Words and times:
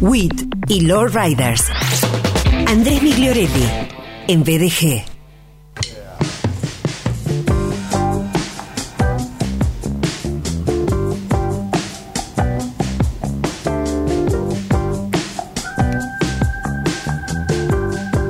WIT 0.00 0.42
y 0.68 0.80
Lord 0.82 1.12
Riders. 1.14 1.70
Andrés 2.66 3.02
Migliorelli, 3.02 3.68
en 4.28 4.42
BDG. 4.42 5.04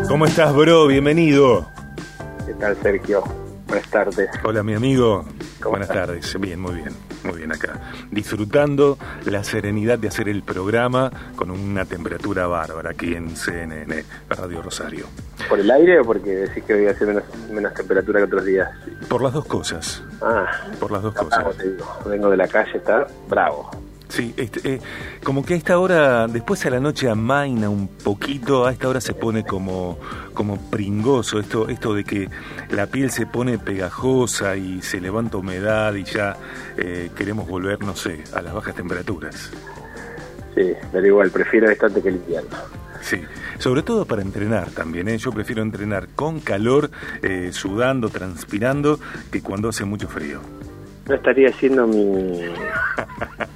¿Cómo 0.08 0.26
estás, 0.26 0.54
bro? 0.54 0.86
Bienvenido. 0.86 1.66
¿Qué 2.46 2.54
tal, 2.54 2.76
Sergio? 2.82 3.22
Buenas 3.66 3.88
tardes. 3.88 4.28
Hola, 4.44 4.62
mi 4.62 4.74
amigo. 4.74 5.24
¿Cómo 5.60 5.70
Buenas 5.70 5.88
estás? 5.88 6.06
tardes. 6.06 6.40
Bien, 6.40 6.60
muy 6.60 6.74
bien. 6.74 7.09
Muy 7.24 7.38
bien 7.38 7.52
acá. 7.52 7.78
Disfrutando 8.10 8.98
la 9.26 9.44
serenidad 9.44 9.98
de 9.98 10.08
hacer 10.08 10.28
el 10.28 10.42
programa 10.42 11.10
con 11.36 11.50
una 11.50 11.84
temperatura 11.84 12.46
bárbara 12.46 12.90
aquí 12.90 13.14
en 13.14 13.36
CNN, 13.36 14.04
Radio 14.28 14.62
Rosario. 14.62 15.06
¿Por 15.48 15.60
el 15.60 15.70
aire 15.70 16.00
o 16.00 16.04
porque 16.04 16.30
decís 16.30 16.64
que 16.64 16.74
hoy 16.74 16.94
ser 16.94 17.08
menos, 17.08 17.24
menos 17.50 17.74
temperatura 17.74 18.20
que 18.20 18.24
otros 18.24 18.44
días? 18.44 18.70
Por 19.08 19.22
las 19.22 19.32
dos 19.32 19.44
cosas. 19.46 20.02
Ah, 20.22 20.46
Por 20.78 20.90
las 20.92 21.02
dos 21.02 21.14
bravo, 21.14 21.28
cosas. 21.30 21.56
te 21.56 21.70
digo. 21.70 21.86
Vengo 22.06 22.30
de 22.30 22.36
la 22.36 22.48
calle, 22.48 22.76
está 22.76 23.06
bravo. 23.28 23.70
Sí, 24.10 24.34
este, 24.36 24.74
eh, 24.74 24.80
como 25.22 25.44
que 25.44 25.54
a 25.54 25.56
esta 25.56 25.78
hora, 25.78 26.26
después 26.26 26.66
a 26.66 26.70
la 26.70 26.80
noche 26.80 27.08
amaina 27.08 27.70
un 27.70 27.86
poquito, 27.86 28.66
a 28.66 28.72
esta 28.72 28.88
hora 28.88 29.00
se 29.00 29.14
pone 29.14 29.44
como, 29.44 29.98
como 30.34 30.56
pringoso, 30.68 31.38
esto, 31.38 31.68
esto 31.68 31.94
de 31.94 32.02
que 32.02 32.28
la 32.70 32.88
piel 32.88 33.12
se 33.12 33.26
pone 33.26 33.56
pegajosa 33.58 34.56
y 34.56 34.82
se 34.82 35.00
levanta 35.00 35.36
humedad 35.36 35.94
y 35.94 36.02
ya 36.02 36.36
eh, 36.76 37.10
queremos 37.16 37.48
volver, 37.48 37.80
no 37.84 37.94
sé, 37.94 38.24
a 38.34 38.42
las 38.42 38.52
bajas 38.52 38.74
temperaturas. 38.74 39.52
Sí, 40.56 40.72
pero 40.90 41.06
igual, 41.06 41.30
prefiero 41.30 41.70
esto 41.70 41.86
antes 41.86 42.02
que 42.02 42.08
el 42.08 42.16
invierno. 42.16 42.56
Sí, 43.02 43.22
sobre 43.58 43.84
todo 43.84 44.06
para 44.06 44.22
entrenar 44.22 44.70
también, 44.70 45.06
¿eh? 45.08 45.18
yo 45.18 45.30
prefiero 45.30 45.62
entrenar 45.62 46.08
con 46.16 46.40
calor, 46.40 46.90
eh, 47.22 47.50
sudando, 47.52 48.08
transpirando, 48.08 48.98
que 49.30 49.40
cuando 49.40 49.68
hace 49.68 49.84
mucho 49.84 50.08
frío. 50.08 50.40
No 51.08 51.14
estaría 51.14 51.52
siendo 51.52 51.86
mi, 51.86 52.40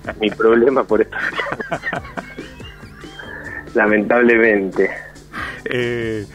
mi 0.21 0.31
problema 0.31 0.85
por 0.85 1.03
esto. 1.03 1.17
Lamentablemente. 3.75 4.91
Eh, 5.65 6.27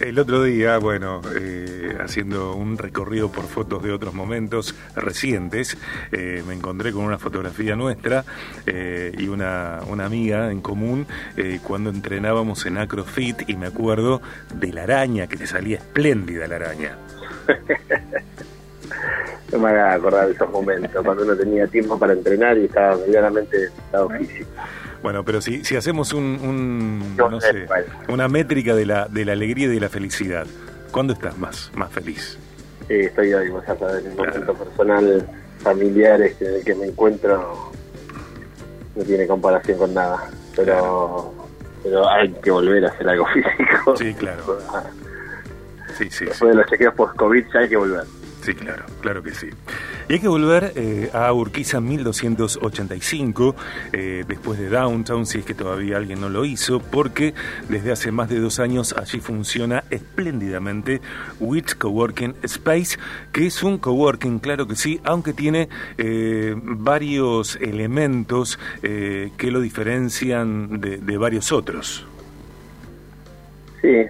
el 0.00 0.18
otro 0.18 0.44
día, 0.44 0.78
bueno, 0.78 1.20
eh, 1.36 1.96
haciendo 2.00 2.54
un 2.54 2.78
recorrido 2.78 3.30
por 3.30 3.44
fotos 3.44 3.82
de 3.82 3.92
otros 3.92 4.14
momentos 4.14 4.74
recientes, 4.94 5.76
eh, 6.12 6.42
me 6.46 6.54
encontré 6.54 6.92
con 6.92 7.04
una 7.04 7.18
fotografía 7.18 7.76
nuestra 7.76 8.24
eh, 8.66 9.12
y 9.18 9.28
una, 9.28 9.80
una 9.88 10.06
amiga 10.06 10.50
en 10.50 10.60
común 10.60 11.06
eh, 11.36 11.60
cuando 11.62 11.90
entrenábamos 11.90 12.64
en 12.66 12.78
Acrofit 12.78 13.48
y 13.48 13.56
me 13.56 13.66
acuerdo 13.66 14.22
de 14.54 14.72
la 14.72 14.84
araña, 14.84 15.26
que 15.26 15.36
te 15.36 15.46
salía 15.46 15.78
espléndida 15.78 16.46
la 16.46 16.56
araña. 16.56 16.96
No 19.52 19.58
me 19.58 19.70
haga 19.70 19.94
acordar 19.94 20.26
de 20.28 20.32
esos 20.34 20.50
momentos, 20.50 21.04
cuando 21.04 21.24
uno 21.24 21.34
tenía 21.36 21.66
tiempo 21.66 21.98
para 21.98 22.12
entrenar 22.12 22.56
y 22.58 22.66
estaba 22.66 22.96
medianamente 22.96 23.56
en 23.56 23.72
estado 23.72 24.08
físico. 24.10 24.48
Bueno, 25.02 25.24
pero 25.24 25.40
si, 25.40 25.64
si 25.64 25.76
hacemos 25.76 26.12
un, 26.12 26.22
un, 26.42 27.16
No 27.16 27.30
no 27.30 27.40
sé, 27.40 27.52
sé, 27.52 27.66
bueno. 27.66 27.86
una 28.08 28.28
métrica 28.28 28.74
de 28.74 28.86
la, 28.86 29.06
de 29.08 29.24
la 29.24 29.32
alegría 29.32 29.66
y 29.66 29.70
de 29.70 29.80
la 29.80 29.88
felicidad, 29.88 30.46
¿cuándo 30.92 31.14
estás 31.14 31.36
más, 31.38 31.70
más 31.74 31.90
feliz? 31.90 32.38
Sí, 32.86 32.94
estoy 32.94 33.32
hoy, 33.32 33.48
vos 33.48 33.64
ya 33.66 33.72
en 33.98 34.08
un 34.10 34.16
momento 34.16 34.54
personal, 34.54 35.28
familiar 35.62 36.20
este, 36.22 36.46
en 36.48 36.54
el 36.56 36.64
que 36.64 36.74
me 36.74 36.86
encuentro, 36.86 37.72
no 38.94 39.02
tiene 39.04 39.26
comparación 39.26 39.78
con 39.78 39.94
nada. 39.94 40.30
Pero, 40.54 41.32
pero 41.82 42.08
hay 42.10 42.30
que 42.42 42.50
volver 42.50 42.84
a 42.84 42.88
hacer 42.88 43.08
algo 43.08 43.26
físico. 43.32 43.96
Sí, 43.96 44.12
claro. 44.14 44.58
Sí, 45.96 46.04
sí, 46.04 46.10
sí. 46.10 46.24
Después 46.26 46.50
de 46.50 46.56
los 46.56 46.66
chequeos 46.70 46.94
post-COVID 46.94 47.44
ya 47.54 47.60
hay 47.60 47.68
que 47.68 47.76
volver. 47.76 48.04
Sí, 48.42 48.54
claro, 48.54 48.84
claro 49.02 49.22
que 49.22 49.34
sí. 49.34 49.48
Y 50.08 50.14
hay 50.14 50.20
que 50.20 50.28
volver 50.28 50.72
eh, 50.74 51.10
a 51.12 51.30
Urquiza 51.32 51.80
1285, 51.80 53.54
eh, 53.92 54.24
después 54.26 54.58
de 54.58 54.70
Downtown, 54.70 55.26
si 55.26 55.38
es 55.38 55.44
que 55.44 55.52
todavía 55.54 55.98
alguien 55.98 56.20
no 56.22 56.30
lo 56.30 56.44
hizo, 56.46 56.80
porque 56.80 57.34
desde 57.68 57.92
hace 57.92 58.12
más 58.12 58.30
de 58.30 58.40
dos 58.40 58.58
años 58.58 58.94
allí 58.96 59.20
funciona 59.20 59.84
espléndidamente 59.90 61.02
WIT 61.38 61.74
Coworking 61.74 62.36
Space, 62.42 62.98
que 63.30 63.46
es 63.46 63.62
un 63.62 63.76
coworking, 63.76 64.38
claro 64.38 64.66
que 64.66 64.76
sí, 64.76 65.00
aunque 65.04 65.34
tiene 65.34 65.68
eh, 65.98 66.54
varios 66.56 67.56
elementos 67.56 68.58
eh, 68.82 69.32
que 69.36 69.50
lo 69.50 69.60
diferencian 69.60 70.80
de, 70.80 70.96
de 70.96 71.18
varios 71.18 71.52
otros. 71.52 72.06
Sí, 73.82 74.06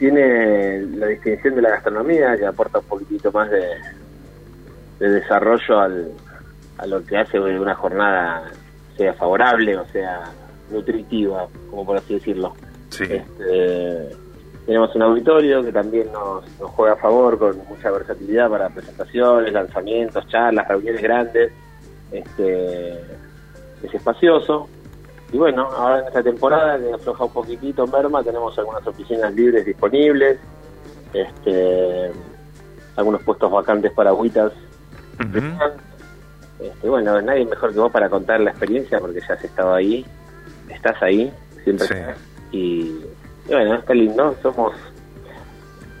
tiene 0.00 0.80
la 0.96 1.08
distinción 1.08 1.54
de 1.56 1.62
la 1.62 1.70
gastronomía 1.70 2.34
que 2.38 2.46
aporta 2.46 2.78
un 2.78 2.86
poquitito 2.86 3.30
más 3.30 3.50
de, 3.50 3.62
de 4.98 5.10
desarrollo 5.10 5.78
al, 5.78 6.10
a 6.78 6.86
lo 6.86 7.04
que 7.04 7.18
hace 7.18 7.38
una 7.38 7.74
jornada 7.74 8.50
sea 8.96 9.12
favorable 9.12 9.76
o 9.76 9.86
sea 9.88 10.22
nutritiva, 10.70 11.46
como 11.68 11.84
por 11.84 11.98
así 11.98 12.14
decirlo. 12.14 12.54
Sí, 12.88 13.04
Este, 13.04 14.16
tenemos 14.64 14.94
un 14.94 15.02
auditorio 15.02 15.62
que 15.62 15.70
también 15.70 16.10
nos, 16.12 16.48
nos 16.58 16.70
juega 16.70 16.94
a 16.94 16.96
favor 16.96 17.38
con 17.38 17.58
mucha 17.68 17.90
versatilidad 17.90 18.48
para 18.48 18.70
presentaciones, 18.70 19.52
lanzamientos, 19.52 20.26
charlas, 20.28 20.66
reuniones 20.66 21.02
grandes. 21.02 21.52
Este, 22.10 22.92
es 23.82 23.94
espacioso. 23.94 24.66
Y 25.32 25.38
bueno, 25.38 25.62
ahora 25.70 26.00
en 26.00 26.06
esta 26.08 26.22
temporada 26.22 26.78
que 26.78 26.92
afloja 26.92 27.24
un 27.24 27.32
poquitito 27.32 27.86
merma, 27.86 28.22
tenemos 28.22 28.58
algunas 28.58 28.84
oficinas 28.86 29.32
libres 29.34 29.64
disponibles, 29.64 30.38
este, 31.12 32.10
algunos 32.96 33.22
puestos 33.22 33.50
vacantes 33.50 33.92
para 33.92 34.10
agüitas. 34.10 34.52
Este, 36.60 36.88
bueno, 36.88 37.20
nadie 37.22 37.44
mejor 37.46 37.72
que 37.72 37.78
vos 37.78 37.92
para 37.92 38.08
contar 38.10 38.40
la 38.40 38.50
experiencia 38.50 38.98
porque 39.00 39.20
ya 39.26 39.34
has 39.34 39.44
estado 39.44 39.74
ahí, 39.74 40.04
estás 40.68 41.00
ahí, 41.02 41.32
siempre 41.64 41.86
Sí. 41.86 41.94
estás. 41.94 42.18
Y, 42.52 42.58
y 43.46 43.52
bueno, 43.52 43.74
está 43.76 43.94
lindo, 43.94 44.34
somos, 44.42 44.72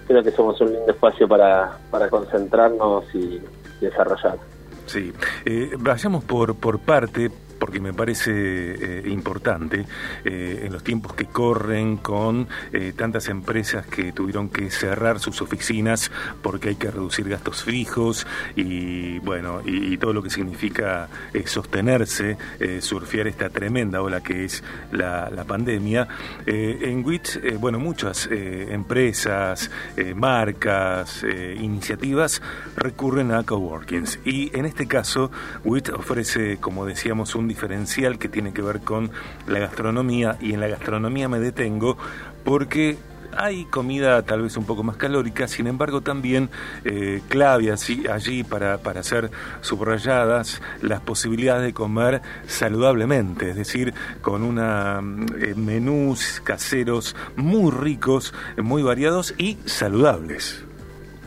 creo 0.08 0.22
que 0.22 0.30
somos 0.32 0.60
un 0.60 0.72
lindo 0.72 0.90
espacio 0.90 1.28
para, 1.28 1.78
para 1.90 2.08
concentrarnos 2.08 3.04
y 3.14 3.40
desarrollar. 3.80 4.38
Sí, 4.86 5.12
eh, 5.46 5.70
vayamos 5.78 6.24
por, 6.24 6.54
por 6.56 6.80
parte, 6.80 7.30
porque 7.70 7.80
me 7.80 7.92
parece 7.92 8.32
eh, 8.32 9.08
importante, 9.10 9.86
eh, 10.24 10.62
en 10.64 10.72
los 10.72 10.82
tiempos 10.82 11.14
que 11.14 11.26
corren 11.26 11.98
con 11.98 12.48
eh, 12.72 12.92
tantas 12.96 13.28
empresas 13.28 13.86
que 13.86 14.10
tuvieron 14.10 14.48
que 14.48 14.72
cerrar 14.72 15.20
sus 15.20 15.40
oficinas 15.40 16.10
porque 16.42 16.70
hay 16.70 16.74
que 16.74 16.90
reducir 16.90 17.28
gastos 17.28 17.62
fijos 17.62 18.26
y 18.56 19.20
bueno, 19.20 19.60
y, 19.64 19.98
todo 19.98 20.12
lo 20.12 20.22
que 20.22 20.30
significa 20.30 21.08
sostenerse, 21.44 22.38
surfear 22.80 23.26
esta 23.26 23.50
tremenda 23.50 24.00
ola 24.00 24.22
que 24.22 24.46
es 24.46 24.64
la, 24.92 25.44
pandemia. 25.46 26.08
En 26.46 27.04
WIT, 27.04 27.58
bueno, 27.58 27.78
muchas 27.78 28.28
empresas, 28.30 29.70
marcas, 30.14 31.22
iniciativas 31.60 32.40
recurren 32.76 33.32
a 33.32 33.42
coworkings 33.42 34.20
y 34.24 34.56
en 34.56 34.64
este 34.64 34.86
caso 34.86 35.30
WIT 35.64 35.90
ofrece, 35.90 36.56
como 36.56 36.86
decíamos, 36.86 37.34
un 37.34 37.46
diferencial 37.60 38.18
que 38.18 38.30
tiene 38.30 38.54
que 38.54 38.62
ver 38.62 38.80
con 38.80 39.10
la 39.46 39.58
gastronomía 39.58 40.38
y 40.40 40.54
en 40.54 40.60
la 40.60 40.68
gastronomía 40.68 41.28
me 41.28 41.40
detengo 41.40 41.98
porque 42.42 42.96
hay 43.36 43.66
comida 43.66 44.22
tal 44.22 44.42
vez 44.42 44.56
un 44.56 44.64
poco 44.64 44.82
más 44.82 44.96
calórica, 44.96 45.46
sin 45.46 45.66
embargo 45.66 46.00
también 46.00 46.48
eh, 46.84 47.20
clave 47.28 47.70
así, 47.70 48.06
allí 48.08 48.44
para, 48.44 48.78
para 48.78 49.02
ser 49.02 49.30
subrayadas 49.60 50.62
las 50.80 51.00
posibilidades 51.02 51.64
de 51.64 51.74
comer 51.74 52.22
saludablemente, 52.46 53.50
es 53.50 53.56
decir, 53.56 53.92
con 54.22 54.42
una 54.42 55.00
eh, 55.38 55.54
menús 55.54 56.40
caseros 56.42 57.14
muy 57.36 57.70
ricos, 57.70 58.32
muy 58.56 58.82
variados 58.82 59.34
y 59.36 59.58
saludables. 59.66 60.64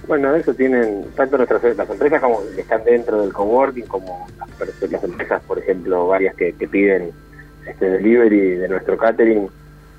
Bueno, 0.07 0.35
eso 0.35 0.53
tienen 0.53 1.05
tanto 1.15 1.38
nuestras 1.38 1.63
las 1.77 1.89
empresas 1.89 2.21
como 2.21 2.41
que 2.55 2.61
están 2.61 2.83
dentro 2.83 3.21
del 3.21 3.31
coworking, 3.33 3.85
como 3.88 4.27
las, 4.38 4.91
las 4.91 5.03
empresas, 5.03 5.41
por 5.44 5.59
ejemplo, 5.59 6.07
varias 6.07 6.35
que, 6.35 6.53
que 6.53 6.67
piden 6.67 7.11
este 7.65 7.89
delivery 7.89 8.55
de 8.57 8.67
nuestro 8.67 8.97
catering, 8.97 9.50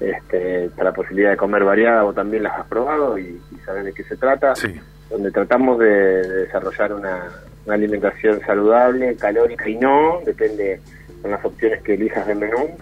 este, 0.01 0.69
para 0.77 0.91
la 0.91 0.95
posibilidad 0.97 1.31
de 1.31 1.37
comer 1.37 1.65
variada, 1.65 2.05
o 2.05 2.13
también 2.13 2.43
las 2.43 2.59
has 2.59 2.67
probado 2.67 3.19
y, 3.19 3.41
y 3.51 3.57
sabes 3.65 3.85
de 3.87 3.93
qué 3.95 4.05
se 4.05 4.17
trata, 4.17 4.55
Sí, 4.55 4.79
donde 5.09 5.31
tratamos 5.31 5.79
de, 5.79 5.87
de 5.89 6.29
desarrollar 6.45 6.93
una, 6.93 7.31
una 7.65 7.75
alimentación 7.75 8.41
saludable, 8.45 9.17
calórica 9.17 9.69
y 9.69 9.77
no, 9.77 10.21
depende 10.27 10.81
de 11.23 11.29
las 11.31 11.43
opciones 11.45 11.83
que 11.83 11.95
elijas 11.95 12.27
de 12.27 12.35
menú, 12.35 12.77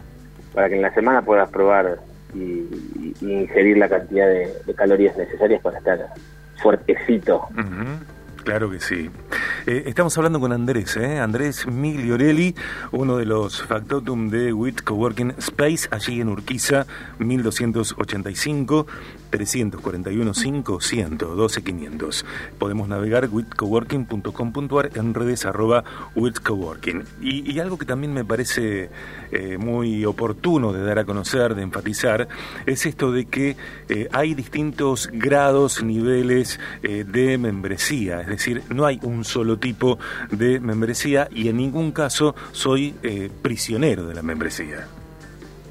para 0.53 0.69
que 0.69 0.75
en 0.75 0.83
la 0.83 0.93
semana 0.93 1.23
puedas 1.23 1.49
probar 1.51 1.99
y, 2.35 2.41
y- 2.41 3.15
y 3.21 3.33
ingerir 3.33 3.77
la 3.79 3.89
cantidad 3.89 4.27
de, 4.27 4.53
de 4.67 4.75
calorías 4.75 5.17
necesarias 5.17 5.61
para 5.63 5.79
estar 5.79 6.09
fuertecito. 6.63 7.49
Claro 8.45 8.71
que 8.71 8.81
sí. 8.81 9.09
Eh, 9.67 9.85
estamos 9.87 10.17
hablando 10.19 10.41
con 10.41 10.53
Andrés, 10.53 10.97
¿eh? 10.97 11.21
Andrés 11.21 11.67
Migliorelli, 11.67 12.55
uno 12.91 13.17
de 13.17 13.25
los 13.25 13.63
factotum 13.63 14.31
de 14.31 14.53
WIT 14.53 14.83
Coworking 14.83 15.35
Space, 15.39 15.89
allí 15.93 16.21
en 16.21 16.29
Urquiza, 16.29 16.87
1285. 17.19 18.87
341 19.33 20.33
500 20.33 21.37
12 21.37 21.63
500. 21.63 22.27
Podemos 22.59 22.87
navegar 22.87 23.29
witcoworking.com.ar 23.33 24.91
en 24.95 25.15
redes 25.15 25.47
arroba 25.47 25.83
witcoworking. 26.15 27.03
Y, 27.21 27.51
y 27.51 27.59
algo 27.59 27.79
que 27.79 27.87
también 27.87 28.13
me 28.13 28.25
parece 28.25 28.91
eh, 29.33 29.57
muy 29.59 30.05
oportuno 30.05 30.73
de 30.73 30.85
dar 30.85 30.99
a 30.99 31.05
conocer, 31.05 31.55
de 31.55 31.63
enfatizar, 31.63 32.29
es 32.67 32.85
esto 32.85 33.11
de 33.13 33.25
que 33.25 33.57
eh, 33.89 34.09
hay 34.13 34.35
distintos 34.35 35.09
grados, 35.13 35.83
niveles 35.83 36.61
eh, 36.83 37.05
de 37.09 37.39
membresía. 37.39 38.21
Es 38.21 38.29
decir, 38.29 38.63
no 38.69 38.85
hay 38.85 39.01
un 39.03 39.25
solo 39.25 39.59
tipo 39.59 39.99
de 40.31 40.61
membresía 40.61 41.29
y 41.33 41.49
en 41.49 41.57
ningún 41.57 41.93
caso 41.93 42.35
soy 42.53 42.95
prisionero 43.41 44.07
de 44.07 44.15
la 44.15 44.23
membresía. 44.23 44.87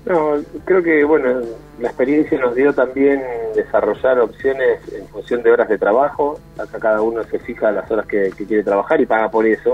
No, 0.06 0.34
creo 0.66 0.82
que, 0.82 1.04
bueno, 1.04 1.42
la 1.80 1.90
experiencia 1.90 2.40
nos 2.40 2.56
dio 2.56 2.74
también 2.74 3.22
desarrollar 3.56 4.20
opciones 4.20 4.80
en 4.94 5.08
función 5.08 5.44
de 5.44 5.52
horas 5.52 5.70
de 5.70 5.78
trabajo. 5.78 6.40
Acá 6.58 6.80
cada 6.80 7.02
uno 7.02 7.24
se 7.24 7.40
fija 7.40 7.72
las 7.72 7.90
horas 7.92 8.06
que, 8.06 8.32
quiere 8.32 8.64
trabajar 8.64 9.00
y 9.02 9.06
paga 9.06 9.30
por 9.30 9.46
eso. 9.46 9.74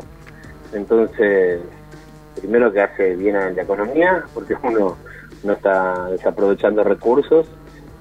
Entonces, 0.74 1.62
primero 2.36 2.72
que 2.72 2.82
hace 2.82 3.16
bien 3.16 3.36
a 3.36 3.50
la 3.50 3.62
economía, 3.62 4.24
porque 4.34 4.56
uno 4.64 4.98
no 5.44 5.54
está 5.54 6.10
desaprovechando 6.10 6.84
recursos. 6.84 7.48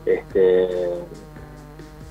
Este, 0.05 0.69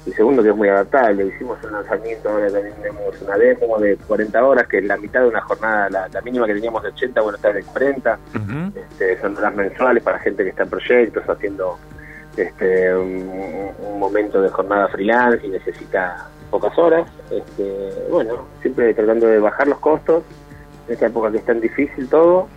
y 0.06 0.12
segundo 0.12 0.44
que 0.44 0.50
es 0.50 0.56
muy 0.56 0.70
adaptable. 0.70 1.26
Hicimos 1.28 1.58
un 1.64 1.72
lanzamiento, 1.72 2.30
ahora 2.30 2.52
también 2.52 2.76
tenemos 2.76 3.22
una 3.22 3.38
demo 3.38 3.80
de 3.80 3.98
40 3.98 4.46
horas, 4.46 4.68
que 4.68 4.78
es 4.78 4.86
la 4.86 4.98
mitad 4.98 5.22
de 5.22 5.30
una 5.30 5.42
jornada, 5.42 6.08
la, 6.12 6.22
mínima 6.22 6.46
que 6.46 6.54
teníamos 6.54 6.84
de 6.84 6.90
80, 6.90 7.22
bueno, 7.22 7.36
está 7.38 7.52
de 7.52 7.64
40. 7.64 8.20
este, 8.76 9.22
son 9.22 9.38
horas 9.38 9.56
mensuales 9.56 10.04
para 10.04 10.20
gente 10.20 10.44
que 10.44 10.50
está 10.50 10.64
en 10.64 10.70
proyectos, 10.70 11.24
haciendo 11.28 11.80
este, 12.38 12.96
un, 12.96 14.00
momento 14.00 14.42
de 14.42 14.50
jornada 14.50 14.88
freelance 14.90 15.46
y 15.46 15.50
necesita 15.50 16.28
pocas 16.52 16.78
horas. 16.78 17.10
Este, 17.32 17.94
bueno, 18.10 18.46
siempre 18.62 18.94
tratando 18.94 19.28
de 19.28 19.40
bajar 19.40 19.68
los 19.68 19.80
costos 19.80 20.24
en 20.88 20.94
esta 20.94 21.08
época 21.08 21.32
que 21.32 21.38
es 21.38 21.46
tan 21.46 21.60
difícil 21.60 22.08
todo, 22.10 22.48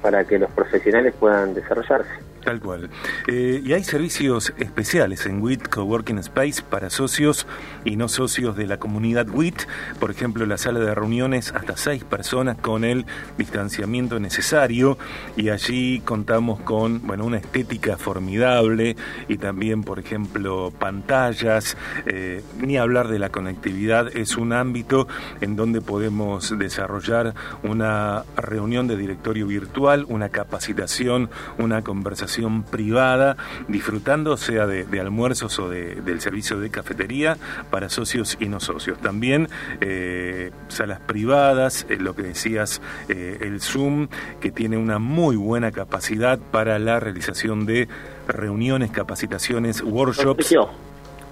para 0.00 0.24
que 0.24 0.38
los 0.38 0.50
profesionales 0.50 1.14
puedan 1.18 1.54
desarrollarse. 1.54 2.31
Tal 2.44 2.58
cual. 2.58 2.90
Eh, 3.28 3.62
y 3.64 3.72
hay 3.72 3.84
servicios 3.84 4.52
especiales 4.58 5.26
en 5.26 5.40
WIT 5.40 5.68
Coworking 5.68 6.18
Space 6.18 6.60
para 6.60 6.90
socios 6.90 7.46
y 7.84 7.94
no 7.94 8.08
socios 8.08 8.56
de 8.56 8.66
la 8.66 8.78
comunidad 8.78 9.28
WIT. 9.28 9.62
Por 10.00 10.10
ejemplo, 10.10 10.44
la 10.44 10.58
sala 10.58 10.80
de 10.80 10.92
reuniones 10.92 11.52
hasta 11.52 11.76
seis 11.76 12.02
personas 12.02 12.56
con 12.58 12.82
el 12.82 13.06
distanciamiento 13.38 14.18
necesario. 14.18 14.98
Y 15.36 15.50
allí 15.50 16.00
contamos 16.00 16.60
con 16.62 17.06
bueno, 17.06 17.26
una 17.26 17.38
estética 17.38 17.96
formidable 17.96 18.96
y 19.28 19.36
también, 19.36 19.84
por 19.84 20.00
ejemplo, 20.00 20.72
pantallas. 20.76 21.76
Eh, 22.06 22.42
ni 22.60 22.76
hablar 22.76 23.06
de 23.06 23.20
la 23.20 23.28
conectividad. 23.28 24.16
Es 24.16 24.36
un 24.36 24.52
ámbito 24.52 25.06
en 25.40 25.54
donde 25.54 25.80
podemos 25.80 26.58
desarrollar 26.58 27.34
una 27.62 28.24
reunión 28.36 28.88
de 28.88 28.96
directorio 28.96 29.46
virtual, 29.46 30.06
una 30.08 30.28
capacitación, 30.30 31.30
una 31.58 31.82
conversación 31.82 32.31
privada, 32.70 33.36
disfrutando 33.68 34.36
sea 34.36 34.66
de, 34.66 35.00
almuerzos 35.00 35.58
o 35.58 35.68
del 35.68 36.20
servicio 36.20 36.60
de 36.60 36.70
cafetería 36.70 37.36
para 37.70 37.88
socios 37.88 38.36
y 38.40 38.46
no 38.46 38.60
socios. 38.60 38.98
También 38.98 39.48
eh, 39.80 40.50
salas 40.68 41.00
privadas, 41.00 41.86
eh, 41.88 41.96
lo 41.96 42.14
que 42.14 42.22
decías, 42.22 42.80
eh, 43.08 43.38
el 43.40 43.60
Zoom, 43.60 44.08
que 44.40 44.50
tiene 44.50 44.76
una 44.76 44.98
muy 44.98 45.36
buena 45.36 45.72
capacidad 45.72 46.38
para 46.38 46.78
la 46.78 47.00
realización 47.00 47.66
de 47.66 47.88
reuniones, 48.28 48.90
capacitaciones, 48.90 49.82
workshops. 49.82 50.54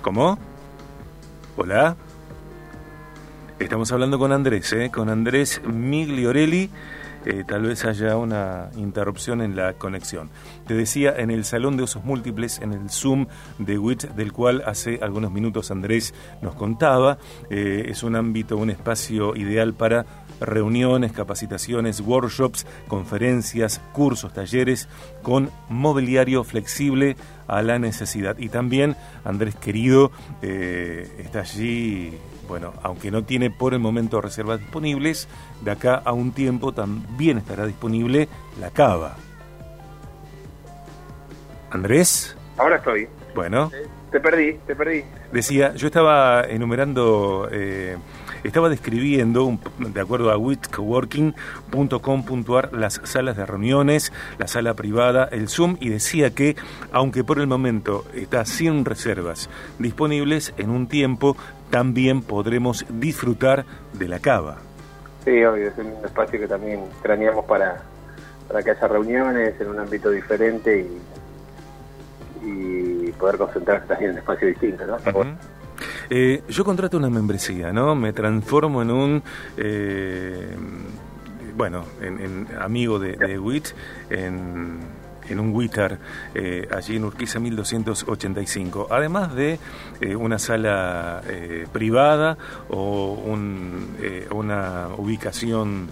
¿Cómo? 0.02 0.38
Hola. 1.56 1.96
Estamos 3.58 3.92
hablando 3.92 4.18
con 4.18 4.32
Andrés, 4.32 4.72
¿eh? 4.72 4.90
con 4.90 5.10
Andrés 5.10 5.60
Migliorelli 5.64 6.70
eh, 7.24 7.44
tal 7.46 7.62
vez 7.62 7.84
haya 7.84 8.16
una 8.16 8.70
interrupción 8.76 9.42
en 9.42 9.56
la 9.56 9.74
conexión. 9.74 10.30
Te 10.66 10.74
decía, 10.74 11.14
en 11.16 11.30
el 11.30 11.44
Salón 11.44 11.76
de 11.76 11.82
Usos 11.82 12.04
Múltiples, 12.04 12.60
en 12.60 12.72
el 12.72 12.90
Zoom 12.90 13.26
de 13.58 13.78
WIT, 13.78 14.14
del 14.14 14.32
cual 14.32 14.62
hace 14.66 14.98
algunos 15.02 15.30
minutos 15.32 15.70
Andrés 15.70 16.14
nos 16.42 16.54
contaba, 16.54 17.18
eh, 17.50 17.86
es 17.88 18.02
un 18.02 18.16
ámbito, 18.16 18.56
un 18.56 18.70
espacio 18.70 19.36
ideal 19.36 19.74
para 19.74 20.06
reuniones, 20.40 21.12
capacitaciones, 21.12 22.00
workshops, 22.00 22.66
conferencias, 22.88 23.80
cursos, 23.92 24.32
talleres, 24.32 24.88
con 25.22 25.50
mobiliario 25.68 26.44
flexible 26.44 27.16
a 27.46 27.62
la 27.62 27.78
necesidad. 27.78 28.38
Y 28.38 28.48
también, 28.48 28.96
Andrés 29.24 29.54
querido, 29.56 30.12
eh, 30.40 31.08
está 31.18 31.40
allí 31.40 32.12
bueno, 32.50 32.74
aunque 32.82 33.12
no 33.12 33.22
tiene 33.22 33.48
por 33.48 33.74
el 33.74 33.78
momento 33.78 34.20
reservas 34.20 34.58
disponibles, 34.58 35.28
de 35.60 35.70
acá 35.70 36.02
a 36.04 36.12
un 36.12 36.32
tiempo 36.32 36.72
también 36.72 37.38
estará 37.38 37.64
disponible 37.64 38.28
la 38.58 38.70
cava. 38.70 39.16
Andrés. 41.70 42.36
Ahora 42.58 42.78
estoy. 42.78 43.06
Bueno. 43.36 43.70
Te 44.10 44.18
perdí, 44.18 44.54
te 44.66 44.74
perdí. 44.74 45.04
Decía, 45.30 45.74
yo 45.76 45.86
estaba 45.86 46.42
enumerando, 46.42 47.48
eh, 47.52 47.96
estaba 48.44 48.68
describiendo, 48.68 49.58
de 49.78 50.00
acuerdo 50.00 50.30
a 50.30 50.36
witcoworking.com.ar, 50.36 52.72
las 52.72 53.00
salas 53.04 53.36
de 53.36 53.46
reuniones, 53.46 54.12
la 54.38 54.46
sala 54.46 54.74
privada, 54.74 55.28
el 55.30 55.48
Zoom, 55.48 55.76
y 55.80 55.88
decía 55.90 56.30
que, 56.30 56.56
aunque 56.92 57.24
por 57.24 57.38
el 57.38 57.46
momento 57.46 58.04
está 58.14 58.44
sin 58.44 58.84
reservas 58.84 59.48
disponibles, 59.78 60.52
en 60.56 60.70
un 60.70 60.88
tiempo 60.88 61.36
también 61.70 62.22
podremos 62.22 62.84
disfrutar 62.88 63.64
de 63.92 64.08
la 64.08 64.18
cava. 64.18 64.56
Sí, 65.24 65.44
obvio, 65.44 65.68
es 65.68 65.78
un 65.78 65.92
espacio 66.04 66.40
que 66.40 66.48
también 66.48 66.80
craneamos 67.02 67.44
para, 67.44 67.82
para 68.48 68.62
que 68.62 68.70
haya 68.70 68.88
reuniones 68.88 69.60
en 69.60 69.68
un 69.68 69.78
ámbito 69.78 70.10
diferente 70.10 70.80
y, 70.80 71.00
poder 73.18 73.36
concentrarse 73.36 73.86
también 73.86 74.10
en 74.10 74.16
un 74.16 74.20
espacio 74.20 74.48
distinto, 74.48 74.86
¿no? 74.86 74.96
Eh, 76.10 76.42
yo 76.48 76.64
contrato 76.64 76.96
una 76.96 77.08
membresía, 77.08 77.72
¿no? 77.72 77.94
Me 77.94 78.12
transformo 78.12 78.82
en 78.82 78.90
un... 78.90 79.22
Eh, 79.56 80.56
bueno, 81.56 81.84
en, 82.00 82.46
amigo 82.58 82.98
de, 82.98 83.16
de 83.16 83.38
WIT, 83.38 83.68
en 85.30 85.40
un 85.40 85.54
WITAR 85.54 85.98
eh, 86.34 86.68
allí 86.74 86.96
en 86.96 87.04
Urquiza 87.04 87.38
1285, 87.38 88.88
además 88.90 89.34
de 89.34 89.58
eh, 90.00 90.16
una 90.16 90.38
sala 90.38 91.22
eh, 91.26 91.66
privada 91.72 92.36
o 92.68 93.18
una 94.30 94.88
ubicación 94.96 95.88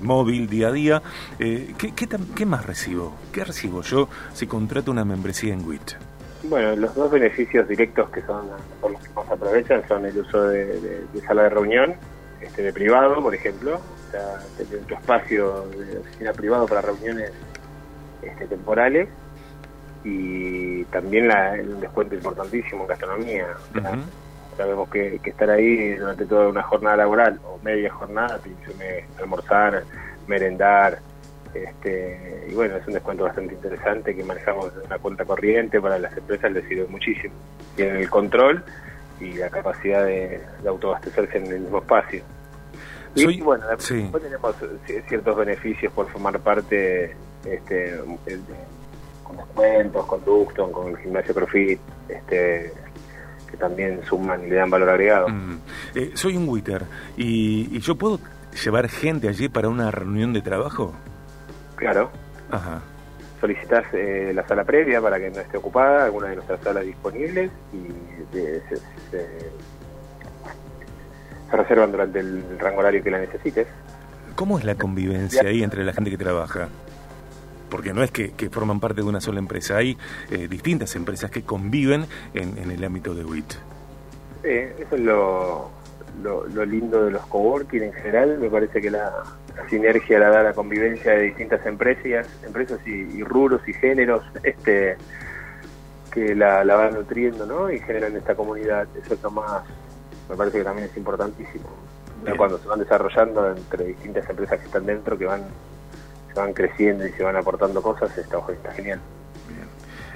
móvil 0.00 0.48
día 0.48 0.68
a 0.68 0.72
día. 0.72 1.02
¿qué, 1.38 1.92
qué, 1.94 2.46
más 2.46 2.66
recibo? 2.66 3.14
¿Qué 3.32 3.44
recibo 3.44 3.82
yo 3.82 4.08
si 4.32 4.46
contrato 4.46 4.90
una 4.90 5.04
membresía 5.04 5.52
en 5.52 5.66
WIT? 5.66 6.11
Bueno, 6.44 6.74
los 6.74 6.94
dos 6.94 7.10
beneficios 7.10 7.68
directos 7.68 8.10
que 8.10 8.20
son 8.22 8.48
por 8.80 8.92
los 8.92 9.02
que 9.02 9.14
más 9.14 9.30
aprovechan 9.30 9.86
son 9.86 10.06
el 10.06 10.18
uso 10.18 10.48
de, 10.48 11.04
sala 11.26 11.44
de 11.44 11.48
reunión, 11.50 11.94
este 12.40 12.62
de 12.62 12.72
privado, 12.72 13.22
por 13.22 13.34
ejemplo, 13.34 13.76
o 13.76 14.10
sea, 14.10 14.40
tener 14.56 14.84
tu 14.86 14.94
espacio 14.94 15.66
de 15.68 15.98
oficina 15.98 16.32
privado 16.32 16.66
para 16.66 16.82
reuniones 16.82 17.32
este, 18.22 18.46
temporales. 18.46 19.08
Y 20.04 20.82
también 20.86 21.28
la, 21.28 21.56
un 21.62 21.80
descuento 21.80 22.16
importantísimo 22.16 22.82
en 22.82 22.88
gastronomía. 22.88 23.46
Sabemos 24.56 24.88
que, 24.90 25.20
estar 25.24 25.48
ahí 25.48 25.94
durante 25.94 26.26
toda 26.26 26.48
una 26.48 26.62
jornada 26.62 26.96
laboral 26.96 27.38
o 27.44 27.58
media 27.62 27.90
jornada, 27.92 28.40
te 28.40 29.06
almorzar, 29.20 29.84
merendar, 30.26 30.98
este, 31.54 32.46
y 32.50 32.54
bueno, 32.54 32.76
es 32.76 32.86
un 32.86 32.94
descuento 32.94 33.24
bastante 33.24 33.54
interesante 33.54 34.14
que 34.14 34.24
manejamos 34.24 34.72
una 34.84 34.98
cuenta 34.98 35.24
corriente 35.24 35.80
para 35.80 35.98
las 35.98 36.16
empresas, 36.16 36.52
les 36.52 36.64
sirve 36.66 36.86
muchísimo. 36.86 37.34
Tienen 37.76 37.96
el 37.96 38.10
control 38.10 38.64
y 39.20 39.32
la 39.34 39.50
capacidad 39.50 40.04
de, 40.04 40.40
autoabastecerse 40.66 41.38
en 41.38 41.46
el 41.46 41.60
mismo 41.60 41.78
espacio. 41.78 42.22
Y 43.14 43.40
bueno, 43.42 43.66
después 43.68 44.22
tenemos 44.22 44.56
ciertos 45.08 45.36
beneficios 45.36 45.92
por 45.92 46.08
formar 46.08 46.40
parte 46.40 47.14
este, 47.44 47.98
con 49.22 49.36
descuentos, 49.36 50.06
con 50.06 50.24
Duxton, 50.24 50.72
con 50.72 50.88
el 50.88 50.96
gimnasio 50.98 51.34
Profit, 51.34 51.80
este, 52.08 52.72
que 53.50 53.56
también 53.56 54.00
suman 54.08 54.44
y 54.44 54.50
le 54.50 54.56
dan 54.56 54.70
valor 54.70 54.90
agregado. 54.90 55.28
Mm. 55.28 55.60
Eh, 55.94 56.10
soy 56.14 56.36
un 56.36 56.48
Witter 56.48 56.84
y, 57.16 57.78
yo 57.80 57.94
puedo 57.96 58.18
llevar 58.64 58.88
gente 58.88 59.28
allí 59.28 59.48
para 59.48 59.68
una 59.68 59.90
reunión 59.90 60.32
de 60.32 60.40
trabajo. 60.40 60.94
Claro. 61.82 62.10
Solicitas 63.40 63.84
eh, 63.92 64.32
la 64.34 64.46
sala 64.46 64.64
previa 64.64 65.00
para 65.00 65.18
que 65.18 65.30
no 65.30 65.40
esté 65.40 65.56
ocupada, 65.56 66.04
alguna 66.04 66.28
de 66.28 66.36
nuestras 66.36 66.60
salas 66.60 66.84
disponibles 66.84 67.50
y 67.72 67.88
se 68.30 68.62
reservan 71.50 71.92
durante 71.92 72.20
el 72.20 72.58
rango 72.58 72.80
horario 72.80 73.02
que 73.02 73.10
la 73.10 73.18
necesites. 73.18 73.66
¿Cómo 74.34 74.58
es 74.58 74.64
la 74.64 74.74
convivencia 74.76 75.42
ahí 75.42 75.62
entre 75.62 75.84
la 75.84 75.92
gente 75.92 76.10
que 76.10 76.16
trabaja? 76.16 76.68
Porque 77.68 77.92
no 77.92 78.02
es 78.02 78.10
que, 78.10 78.32
forman 78.50 78.80
parte 78.80 79.02
de 79.02 79.08
una 79.08 79.20
sola 79.20 79.38
empresa, 79.38 79.76
hay 79.76 79.96
eh, 80.30 80.46
distintas 80.48 80.94
empresas 80.94 81.30
que 81.30 81.42
conviven 81.42 82.06
en, 82.34 82.70
el 82.70 82.84
ámbito 82.84 83.14
de 83.14 83.24
WIT. 83.24 83.54
Eh, 84.44 84.74
eso 84.78 84.94
es 84.96 85.00
lo, 85.00 85.70
lo, 86.22 86.46
lindo 86.64 87.04
de 87.04 87.10
los 87.12 87.24
coworking 87.26 87.82
en 87.82 87.92
general. 87.92 88.38
Me 88.38 88.50
parece 88.50 88.80
que 88.80 88.90
la, 88.90 89.22
sinergia 89.68 90.18
la 90.18 90.28
da 90.30 90.42
la 90.42 90.52
convivencia 90.52 91.12
de 91.12 91.22
distintas 91.22 91.64
empresas, 91.66 92.28
empresas 92.44 92.80
y, 92.86 92.90
y 92.90 93.22
rubros 93.22 93.66
y 93.68 93.72
géneros 93.72 94.24
este, 94.42 94.96
que 96.12 96.34
la, 96.34 96.64
la, 96.64 96.76
van 96.76 96.94
nutriendo 96.94 97.46
¿no? 97.46 97.70
y 97.70 97.78
generan 97.80 98.16
esta 98.16 98.34
comunidad. 98.34 98.86
Eso 99.02 99.14
es 99.14 99.22
lo 99.22 99.30
más, 99.30 99.64
me 100.28 100.36
parece 100.36 100.58
que 100.58 100.64
también 100.64 100.88
es 100.88 100.96
importantísimo. 100.96 101.68
Cuando 102.36 102.56
se 102.58 102.68
van 102.68 102.78
desarrollando 102.78 103.50
entre 103.50 103.84
distintas 103.84 104.28
empresas 104.30 104.60
que 104.60 104.66
están 104.66 104.86
dentro, 104.86 105.18
que 105.18 105.24
van 105.24 105.42
se 106.32 106.40
van 106.40 106.52
creciendo 106.52 107.06
y 107.06 107.12
se 107.12 107.22
van 107.22 107.36
aportando 107.36 107.82
cosas, 107.82 108.16
está, 108.16 108.38
está 108.50 108.72
genial. 108.72 109.00
Bien. 109.48 109.68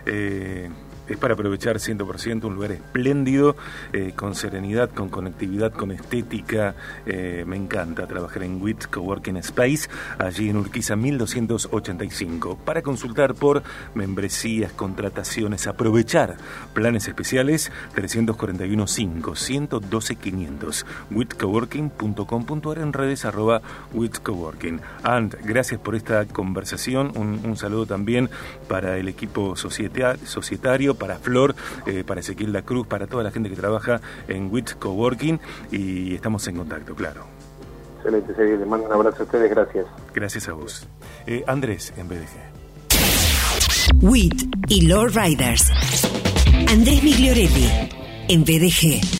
Eh, 0.07 0.71
es 1.08 1.16
para 1.16 1.34
aprovechar 1.34 1.76
100%, 1.76 2.44
un 2.44 2.54
lugar 2.54 2.72
espléndido, 2.72 3.56
eh, 3.92 4.12
con 4.14 4.34
serenidad, 4.34 4.90
con 4.90 5.08
conectividad, 5.08 5.72
con 5.72 5.92
estética. 5.92 6.75
Eh, 7.06 7.44
me 7.46 7.56
encanta 7.56 8.06
trabajar 8.06 8.42
en 8.42 8.60
WIT 8.60 8.86
Coworking 8.86 9.36
Space, 9.38 9.88
allí 10.18 10.48
en 10.48 10.56
Urquiza 10.56 10.96
1285. 10.96 12.58
Para 12.64 12.82
consultar 12.82 13.34
por 13.34 13.62
membresías, 13.94 14.72
contrataciones, 14.72 15.66
aprovechar 15.66 16.36
planes 16.75 17.08
especiales, 17.08 17.70
341 17.94 18.86
5 18.86 19.36
112 19.36 20.16
500. 20.16 20.86
witcoworking.com.ar 21.10 22.78
en 22.78 22.92
redes 22.92 23.25
arroba 23.25 23.62
witcoworking. 23.92 24.80
And, 25.02 25.36
gracias 25.44 25.80
por 25.80 25.94
esta 25.94 26.25
conversación. 26.26 27.12
Un, 27.16 27.40
un 27.44 27.56
saludo 27.56 27.86
también 27.86 28.28
para 28.68 28.98
el 28.98 29.08
equipo 29.08 29.56
societario 29.56 30.96
para 30.97 31.17
Flor, 31.19 31.55
eh, 31.87 32.05
para 32.05 32.21
Ezequiel 32.21 32.53
La 32.53 32.62
Cruz, 32.62 32.87
para 32.87 33.07
toda 33.07 33.23
la 33.23 33.31
gente 33.31 33.49
que 33.49 33.57
trabaja 33.57 34.00
en 34.29 34.50
WIT 34.53 34.75
Coworking 34.79 35.41
y 35.71 36.15
estamos 36.15 36.47
en 36.49 36.57
contacto, 36.57 36.95
claro. 36.95 37.25
Excelente, 37.99 38.35
Sergio. 38.35 38.57
Les 38.57 38.67
mando 38.67 38.87
un 38.87 38.93
abrazo 38.93 39.23
a 39.23 39.25
ustedes, 39.25 39.50
gracias. 39.50 39.87
Gracias 40.15 40.49
a 40.49 40.53
vos. 40.53 40.87
Eh, 41.26 41.45
Andrés, 41.47 41.93
en 41.97 42.09
BDG. 42.09 42.57
WIT 44.03 44.43
y 44.69 44.87
Lord 44.87 45.15
Riders. 45.15 45.71
Andrés 46.69 47.03
Migliorelli, 47.03 47.88
en 48.29 48.45
BDG. 48.45 49.00